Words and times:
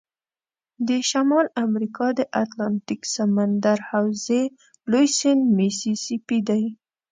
د 0.87 0.89
شمال 1.09 1.45
امریکا 1.65 2.07
د 2.19 2.21
اتلانتیک 2.41 3.01
سمندر 3.15 3.77
حوزې 3.89 4.43
لوی 4.91 5.07
سیند 5.17 5.43
میسی 5.57 5.93
سی 6.03 6.15
پي 6.27 6.39
دی. 6.47 6.63